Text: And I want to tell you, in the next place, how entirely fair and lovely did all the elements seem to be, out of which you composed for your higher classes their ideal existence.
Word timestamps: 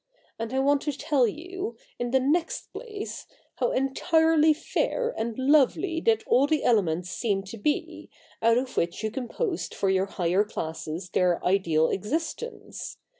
And 0.39 0.51
I 0.51 0.57
want 0.57 0.81
to 0.81 0.91
tell 0.93 1.27
you, 1.27 1.77
in 1.99 2.09
the 2.09 2.19
next 2.19 2.73
place, 2.73 3.27
how 3.57 3.69
entirely 3.71 4.51
fair 4.51 5.13
and 5.15 5.37
lovely 5.37 6.01
did 6.01 6.23
all 6.25 6.47
the 6.47 6.63
elements 6.63 7.11
seem 7.11 7.43
to 7.43 7.57
be, 7.59 8.09
out 8.41 8.57
of 8.57 8.77
which 8.77 9.03
you 9.03 9.11
composed 9.11 9.75
for 9.75 9.91
your 9.91 10.07
higher 10.07 10.43
classes 10.43 11.11
their 11.11 11.39
ideal 11.45 11.89
existence. 11.91 12.97